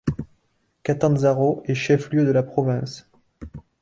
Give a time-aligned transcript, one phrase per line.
[0.81, 3.07] Catanzaro est chef-lieu de la province.